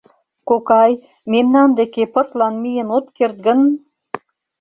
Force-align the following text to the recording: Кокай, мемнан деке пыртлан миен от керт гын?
Кокай, 0.49 0.91
мемнан 1.31 1.69
деке 1.79 2.03
пыртлан 2.13 2.53
миен 2.63 2.89
от 2.97 3.05
керт 3.17 3.37
гын? 3.45 3.59